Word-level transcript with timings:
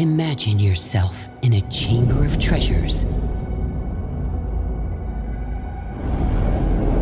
Imagine 0.00 0.58
yourself 0.58 1.28
in 1.42 1.52
a 1.52 1.60
chamber 1.68 2.24
of 2.24 2.38
treasures. 2.38 3.02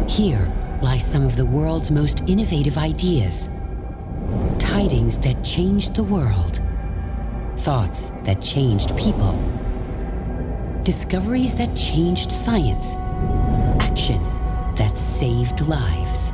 Here 0.08 0.52
lie 0.82 0.98
some 0.98 1.24
of 1.24 1.36
the 1.36 1.46
world's 1.46 1.92
most 1.92 2.24
innovative 2.26 2.76
ideas. 2.76 3.50
Tidings 4.58 5.16
that 5.18 5.44
changed 5.44 5.94
the 5.94 6.02
world. 6.02 6.60
Thoughts 7.58 8.10
that 8.24 8.42
changed 8.42 8.96
people. 8.96 9.38
Discoveries 10.82 11.54
that 11.54 11.76
changed 11.76 12.32
science. 12.32 12.96
Action 13.78 14.20
that 14.74 14.98
saved 14.98 15.68
lives. 15.68 16.32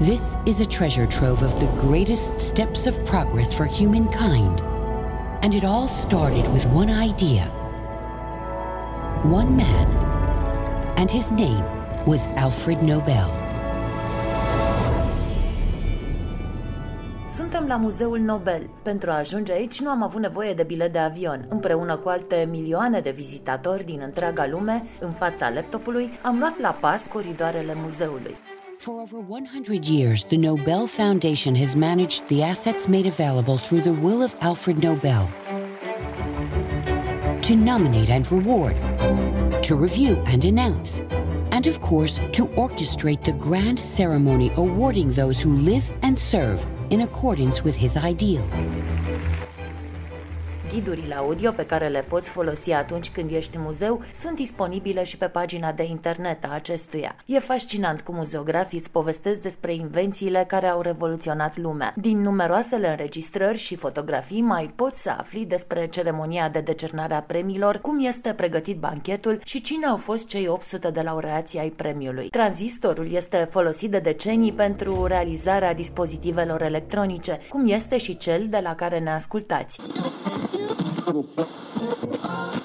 This 0.00 0.38
is 0.46 0.62
a 0.62 0.66
treasure 0.66 1.06
trove 1.06 1.42
of 1.42 1.60
the 1.60 1.70
greatest 1.78 2.40
steps 2.40 2.86
of 2.86 3.04
progress 3.04 3.52
for 3.52 3.66
humankind. 3.66 4.62
And 5.42 5.54
it 5.54 5.64
all 5.64 5.86
started 5.86 6.46
with 6.52 6.66
one 6.66 6.90
idea. 6.90 7.44
One 9.24 9.56
man. 9.56 9.86
And 10.96 11.10
his 11.10 11.30
name 11.30 11.64
was 12.06 12.26
Alfred 12.36 12.80
Nobel. 12.82 13.30
Suntem 17.28 17.66
la 17.66 17.76
Muzeul 17.76 18.18
Nobel. 18.18 18.70
Pentru 18.82 19.10
a 19.10 19.16
ajunge 19.16 19.52
aici 19.52 19.80
nu 19.80 19.90
am 19.90 20.02
avut 20.02 20.20
nevoie 20.20 20.54
de 20.54 20.62
bilet 20.62 20.92
de 20.92 20.98
avion. 20.98 21.46
Împreună 21.48 21.96
cu 21.96 22.08
alte 22.08 22.48
milioane 22.50 23.00
de 23.00 23.10
vizitatori 23.10 23.84
din 23.84 24.00
întreaga 24.04 24.46
lume, 24.46 24.84
în 25.00 25.10
fața 25.10 25.48
laptopului, 25.48 26.18
am 26.22 26.38
luat 26.38 26.60
la 26.60 26.70
pas 26.80 27.02
coridoarele 27.12 27.74
muzeului. 27.82 28.36
For 28.78 29.00
over 29.00 29.18
100 29.18 29.86
years, 29.86 30.24
the 30.24 30.36
Nobel 30.36 30.86
Foundation 30.86 31.54
has 31.56 31.74
managed 31.74 32.28
the 32.28 32.42
assets 32.42 32.88
made 32.88 33.06
available 33.06 33.58
through 33.58 33.80
the 33.80 33.92
will 33.92 34.22
of 34.22 34.36
Alfred 34.40 34.82
Nobel 34.82 35.30
to 37.42 37.54
nominate 37.54 38.10
and 38.10 38.30
reward, 38.30 38.74
to 39.62 39.76
review 39.76 40.16
and 40.26 40.44
announce, 40.44 40.98
and 41.52 41.66
of 41.66 41.80
course, 41.80 42.18
to 42.32 42.46
orchestrate 42.56 43.24
the 43.24 43.32
grand 43.34 43.78
ceremony 43.78 44.50
awarding 44.56 45.10
those 45.10 45.40
who 45.40 45.52
live 45.54 45.90
and 46.02 46.18
serve 46.18 46.66
in 46.90 47.02
accordance 47.02 47.62
with 47.62 47.76
his 47.76 47.96
ideal. 47.96 48.44
Ghidurile 50.76 51.14
audio 51.14 51.50
pe 51.52 51.66
care 51.66 51.88
le 51.88 52.04
poți 52.08 52.28
folosi 52.28 52.72
atunci 52.72 53.10
când 53.10 53.30
ești 53.30 53.56
în 53.56 53.62
muzeu 53.62 54.02
sunt 54.12 54.36
disponibile 54.36 55.04
și 55.04 55.16
pe 55.16 55.26
pagina 55.26 55.72
de 55.72 55.82
internet 55.82 56.44
a 56.44 56.48
acestuia. 56.52 57.16
E 57.26 57.38
fascinant 57.38 58.00
cum 58.00 58.14
muzeografii 58.14 58.78
îți 58.78 58.90
povestesc 58.90 59.40
despre 59.40 59.74
invențiile 59.74 60.44
care 60.48 60.66
au 60.66 60.80
revoluționat 60.80 61.56
lumea. 61.56 61.94
Din 61.96 62.20
numeroasele 62.20 62.88
înregistrări 62.88 63.58
și 63.58 63.76
fotografii 63.76 64.40
mai 64.40 64.72
poți 64.74 65.02
să 65.02 65.10
afli 65.18 65.44
despre 65.44 65.86
ceremonia 65.86 66.48
de 66.48 66.60
decernare 66.60 67.14
a 67.14 67.22
premiilor, 67.22 67.78
cum 67.78 68.04
este 68.04 68.32
pregătit 68.32 68.78
banchetul 68.78 69.40
și 69.44 69.60
cine 69.60 69.86
au 69.86 69.96
fost 69.96 70.28
cei 70.28 70.48
800 70.48 70.90
de 70.90 71.00
laureații 71.00 71.58
ai 71.58 71.70
premiului. 71.70 72.28
Tranzistorul 72.28 73.12
este 73.12 73.48
folosit 73.50 73.90
de 73.90 73.98
decenii 73.98 74.52
pentru 74.52 75.04
realizarea 75.04 75.74
dispozitivelor 75.74 76.62
electronice, 76.62 77.40
cum 77.48 77.68
este 77.68 77.98
și 77.98 78.16
cel 78.16 78.46
de 78.48 78.60
la 78.62 78.74
care 78.74 78.98
ne 78.98 79.10
ascultați. 79.10 79.78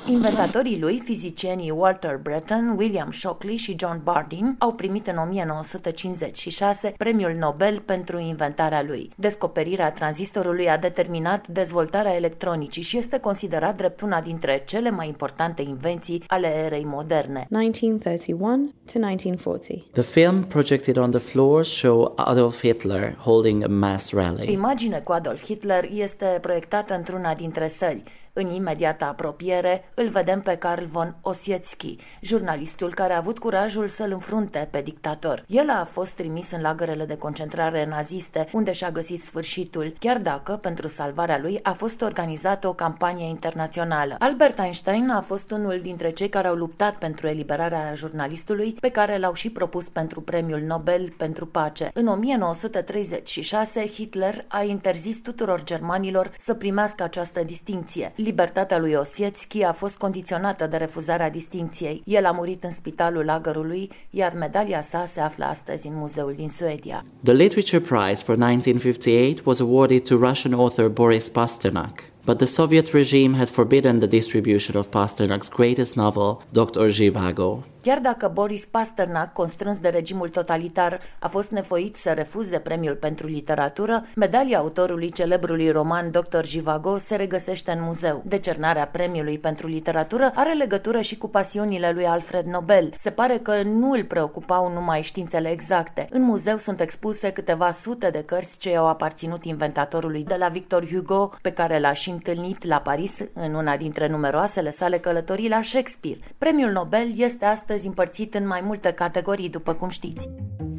Inventatorii 0.07 0.79
lui, 0.79 1.01
fizicienii 1.03 1.69
Walter 1.69 2.17
Breton, 2.17 2.75
William 2.77 3.11
Shockley 3.11 3.57
și 3.57 3.75
John 3.79 4.01
Bardeen, 4.03 4.55
au 4.59 4.73
primit 4.73 5.07
în 5.07 5.17
1956 5.17 6.93
premiul 6.97 7.35
Nobel 7.39 7.79
pentru 7.79 8.19
inventarea 8.19 8.83
lui. 8.83 9.11
Descoperirea 9.15 9.91
tranzistorului 9.91 10.69
a 10.69 10.77
determinat 10.77 11.47
dezvoltarea 11.47 12.15
electronicii 12.15 12.81
și 12.81 12.97
este 12.97 13.19
considerat 13.19 13.77
drept 13.77 14.01
una 14.01 14.21
dintre 14.21 14.63
cele 14.65 14.89
mai 14.89 15.07
importante 15.07 15.61
invenții 15.61 16.23
ale 16.27 16.47
erei 16.47 16.83
moderne. 16.85 17.47
1931 17.51 18.73
to 18.91 18.99
1940. 18.99 19.83
The 19.91 20.01
film 20.01 20.43
projected 20.43 20.97
on 20.97 21.11
the 21.11 21.19
floor 21.19 21.63
show 21.63 22.13
Adolf 22.15 22.59
Hitler 22.61 23.15
holding 23.15 23.63
a 23.63 23.67
mass 23.67 24.13
rally. 24.13 24.51
Imagine 24.51 24.99
cu 24.99 25.11
Adolf 25.11 25.43
Hitler 25.43 25.89
este 25.93 26.37
proiectată 26.41 26.93
într-una 26.95 27.33
dintre 27.33 27.67
săli. 27.77 28.03
În 28.33 28.49
imediată 28.49 29.05
apropiere 29.05 29.91
îl 29.93 30.07
vedem 30.07 30.41
pe 30.41 30.55
Karl 30.55 30.83
von 30.91 31.15
Ossietzky, 31.21 31.95
jurnalistul 32.21 32.93
care 32.93 33.13
a 33.13 33.17
avut 33.17 33.39
curajul 33.39 33.87
să-l 33.87 34.11
înfrunte 34.11 34.67
pe 34.71 34.81
dictator. 34.81 35.43
El 35.47 35.69
a 35.69 35.87
fost 35.91 36.13
trimis 36.13 36.51
în 36.51 36.61
lagărele 36.61 37.05
de 37.05 37.17
concentrare 37.17 37.85
naziste, 37.85 38.47
unde 38.51 38.71
și-a 38.71 38.91
găsit 38.91 39.23
sfârșitul, 39.23 39.93
chiar 39.99 40.17
dacă, 40.17 40.51
pentru 40.51 40.87
salvarea 40.87 41.39
lui, 41.41 41.59
a 41.63 41.71
fost 41.71 42.01
organizată 42.01 42.67
o 42.67 42.73
campanie 42.73 43.27
internațională. 43.27 44.15
Albert 44.19 44.59
Einstein 44.59 45.09
a 45.09 45.21
fost 45.21 45.51
unul 45.51 45.79
dintre 45.81 46.11
cei 46.11 46.29
care 46.29 46.47
au 46.47 46.55
luptat 46.55 46.95
pentru 46.95 47.27
eliberarea 47.27 47.93
jurnalistului, 47.93 48.71
pe 48.79 48.89
care 48.89 49.17
l-au 49.17 49.33
și 49.33 49.49
propus 49.49 49.89
pentru 49.89 50.21
premiul 50.21 50.61
Nobel 50.61 51.13
pentru 51.17 51.45
pace. 51.45 51.91
În 51.93 52.07
1936, 52.07 53.87
Hitler 53.87 54.45
a 54.47 54.63
interzis 54.63 55.21
tuturor 55.21 55.63
germanilor 55.63 56.31
să 56.39 56.53
primească 56.53 57.03
această 57.03 57.43
distinție. 57.43 58.13
Libertatea 58.23 58.79
lui 58.79 58.93
Osietzky 58.93 59.63
a 59.63 59.71
fost 59.71 59.97
condiționată 59.97 60.67
de 60.67 60.77
refuzarea 60.77 61.29
distinției. 61.29 62.01
El 62.05 62.25
a 62.25 62.31
murit 62.31 62.63
în 62.63 62.71
spitalul 62.71 63.25
lagărului, 63.25 63.89
iar 64.09 64.33
medalia 64.33 64.81
sa 64.81 65.05
se 65.05 65.19
află 65.19 65.45
astăzi 65.45 65.87
în 65.87 65.93
muzeul 65.95 66.33
din 66.35 66.49
Suedia. 66.49 67.03
The 67.23 67.33
Literature 67.33 67.79
Prize 67.79 68.23
for 68.23 68.35
1958 68.35 69.45
was 69.45 69.59
awarded 69.59 70.07
to 70.07 70.15
Russian 70.15 70.53
author 70.53 70.87
Boris 70.89 71.29
Pasternak. 71.29 72.03
But 72.25 72.37
the 72.37 72.45
Soviet 72.45 72.91
regime 72.91 73.37
had 73.37 73.49
forbidden 73.49 73.97
the 73.97 74.07
distribution 74.07 74.75
of 74.79 74.87
Pasternak's 74.87 75.49
greatest 75.55 75.95
novel, 75.95 76.41
Dr. 76.51 76.89
Zhivago. 76.89 77.63
Chiar 77.81 77.99
dacă 77.99 78.27
Boris 78.33 78.65
Pasternak, 78.65 79.33
constrâns 79.33 79.79
de 79.79 79.89
regimul 79.89 80.29
totalitar, 80.29 80.99
a 81.19 81.27
fost 81.27 81.51
nevoit 81.51 81.95
să 81.95 82.11
refuze 82.11 82.57
premiul 82.57 82.95
pentru 82.95 83.27
literatură, 83.27 84.05
medalia 84.15 84.57
autorului 84.57 85.11
celebrului 85.11 85.71
roman 85.71 86.11
Dr. 86.11 86.43
Zhivago 86.43 86.97
se 86.97 87.15
regăsește 87.15 87.71
în 87.71 87.81
muzeu. 87.81 88.21
Decernarea 88.25 88.87
premiului 88.87 89.37
pentru 89.37 89.67
literatură 89.67 90.31
are 90.35 90.53
legătură 90.53 91.01
și 91.01 91.17
cu 91.17 91.27
pasiunile 91.27 91.91
lui 91.91 92.05
Alfred 92.05 92.45
Nobel. 92.45 92.93
Se 92.97 93.09
pare 93.09 93.37
că 93.37 93.61
nu 93.63 93.91
îl 93.91 94.03
preocupau 94.03 94.71
numai 94.73 95.01
științele 95.01 95.49
exacte. 95.49 96.07
În 96.11 96.21
muzeu 96.21 96.57
sunt 96.57 96.79
expuse 96.79 97.31
câteva 97.31 97.71
sute 97.71 98.09
de 98.09 98.23
cărți 98.23 98.57
ce 98.59 98.75
au 98.75 98.87
aparținut 98.87 99.45
inventatorului 99.45 100.23
de 100.23 100.35
la 100.35 100.47
Victor 100.47 100.87
Hugo, 100.87 101.33
pe 101.41 101.51
care 101.51 101.79
l-aș 101.79 101.99
și 101.99 102.09
întâlnit 102.09 102.63
la 102.63 102.77
Paris 102.77 103.17
în 103.33 103.53
una 103.53 103.77
dintre 103.77 104.07
numeroasele 104.07 104.71
sale 104.71 104.97
călătorii 104.97 105.49
la 105.49 105.61
Shakespeare. 105.61 106.19
Premiul 106.37 106.71
Nobel 106.71 107.11
este 107.15 107.45
astăzi 107.45 107.69
împărțit 107.85 108.33
în 108.33 108.47
mai 108.47 108.61
multe 108.61 108.91
categorii, 108.91 109.49
după 109.49 109.73
cum 109.73 109.89
știți. 109.89 110.29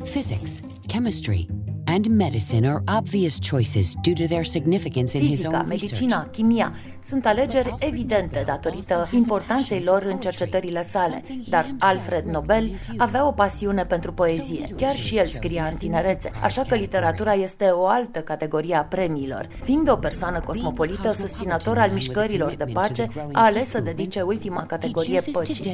Physics, 0.03 0.60
chemistry, 0.86 1.47
and 1.92 2.08
medicine 2.08 2.64
are 2.64 2.82
obvious 2.98 3.38
choices 3.38 3.94
due 4.03 4.14
to 4.14 4.26
their 4.26 4.44
significance 4.44 5.19
in 5.19 5.22
his 5.22 5.30
Fizica, 5.30 5.58
own 5.58 5.69
medicina, 5.69 6.16
research. 6.16 6.32
chimia 6.32 6.72
sunt 7.04 7.26
alegeri 7.26 7.75
evidente 7.78 8.42
datorită 8.47 9.08
importanței 9.12 9.82
lor 9.82 10.02
în 10.02 10.19
cercetările 10.19 10.86
sale, 10.88 11.22
dar 11.48 11.66
Alfred 11.78 12.25
Nobel 12.25 12.70
avea 12.97 13.26
o 13.26 13.32
pasiune 13.32 13.84
pentru 13.84 14.12
poezie. 14.12 14.69
Chiar 14.76 14.94
și 14.94 15.16
el 15.16 15.26
scria 15.26 15.69
în 15.72 15.76
tinerețe, 15.76 16.31
așa 16.42 16.62
că 16.62 16.75
literatura 16.75 17.32
este 17.32 17.64
o 17.64 17.86
altă 17.86 18.19
categorie 18.19 18.75
a 18.75 18.82
premiilor. 18.82 19.48
Fiind 19.62 19.91
o 19.91 19.97
persoană 19.97 20.41
cosmopolită, 20.41 21.12
susținător 21.12 21.78
al 21.78 21.91
mișcărilor 21.91 22.54
de 22.54 22.64
pace, 22.72 23.06
a 23.32 23.44
ales 23.44 23.69
să 23.69 23.81
dedice 23.81 24.20
ultima 24.20 24.66
categorie 24.66 25.20
He 25.20 25.31
chooses 25.32 25.56
to 25.58 25.69
păcii. 25.69 25.72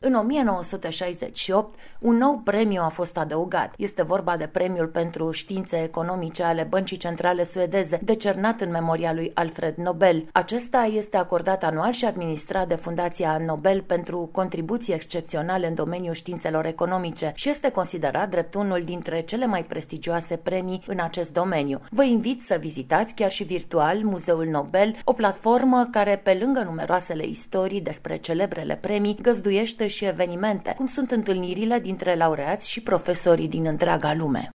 În 0.00 0.14
1968, 0.14 1.74
un 1.98 2.16
nou 2.16 2.40
premiu 2.44 2.82
a 2.82 2.88
fost 2.88 3.16
adăugat. 3.16 3.74
Este 3.76 4.02
vorba 4.02 4.36
de 4.36 4.46
premiul 4.46 4.86
pentru 4.86 5.30
științe 5.30 5.82
economice 5.82 6.42
ale 6.42 6.66
Băncii 6.68 6.96
Centrale 6.96 7.44
Suedeze, 7.44 7.98
decernat 8.02 8.60
în 8.60 8.70
memoria 8.70 9.12
lui 9.12 9.30
Alfred 9.34 9.76
Nobel. 9.76 10.28
Acesta 10.32 10.90
este 10.92 11.16
acordat 11.16 11.64
anual 11.64 11.92
și 11.92 12.04
administrat 12.04 12.68
de 12.68 12.74
Fundația 12.74 13.42
Nobel 13.46 13.82
pentru 13.82 14.28
contribuții 14.32 14.94
excepționale 14.94 15.66
în 15.66 15.74
domeniul 15.74 16.14
științelor 16.14 16.66
economice 16.66 17.32
și 17.34 17.48
este 17.48 17.70
considerat 17.70 18.28
drept 18.28 18.54
unul 18.54 18.82
dintre 18.84 19.20
cele 19.20 19.46
mai 19.46 19.64
prestigioase 19.64 20.36
premii 20.36 20.82
în 20.86 20.98
acest 21.00 21.32
domeniu. 21.32 21.80
Vă 21.90 22.02
invit 22.02 22.42
să 22.42 22.56
vizitați 22.60 23.14
chiar 23.14 23.30
și 23.30 23.44
virtual 23.44 23.98
Muzeul 24.02 24.46
Nobel, 24.46 24.96
o 25.04 25.12
platformă 25.12 25.88
care, 25.90 26.20
pe 26.22 26.38
lângă 26.40 26.62
numeroasele 26.62 27.26
istorii 27.26 27.80
despre 27.80 28.16
celebrele 28.16 28.78
premii, 28.80 29.18
găzduiește 29.22 29.86
și 29.88 30.04
evenimente, 30.04 30.74
cum 30.76 30.86
sunt 30.86 31.10
întâlnirile 31.10 31.78
dintre 31.78 32.14
laureați 32.14 32.70
și 32.70 32.80
profesorii 32.80 33.48
din 33.48 33.66
întreaga 33.66 34.14
lume. 34.14 34.50